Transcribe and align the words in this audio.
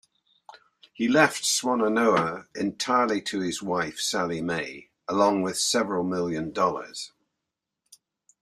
He 0.93 1.07
left 1.07 1.43
Swannanoa 1.43 2.47
entirely 2.55 3.21
to 3.21 3.41
his 3.41 3.61
wife, 3.61 3.99
Sally 3.99 4.41
Mae, 4.41 4.89
along 5.07 5.43
with 5.43 5.59
several 5.59 6.03
million 6.03 6.51
dollars. 6.51 7.11